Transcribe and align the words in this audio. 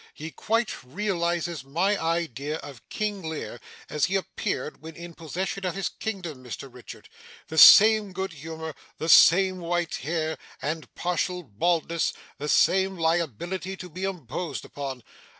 He 0.15 0.31
quite 0.31 0.83
realises 0.83 1.63
my 1.63 1.95
idea 1.95 2.57
of 2.57 2.89
King 2.89 3.21
Lear, 3.21 3.59
as 3.87 4.05
he 4.05 4.15
appeared 4.15 4.81
when 4.81 4.95
in 4.95 5.13
possession 5.13 5.63
of 5.63 5.75
his 5.75 5.89
kingdom, 5.89 6.43
Mr 6.43 6.73
Richard 6.73 7.07
the 7.49 7.57
same 7.59 8.11
good 8.11 8.33
humour, 8.33 8.73
the 8.97 9.07
same 9.09 9.59
white 9.59 9.97
hair 9.97 10.39
and 10.59 10.91
partial 10.95 11.43
baldness, 11.43 12.13
the 12.39 12.49
same 12.49 12.97
liability 12.97 13.77
to 13.77 13.89
be 13.91 14.03
imposed 14.03 14.65
upon. 14.65 15.03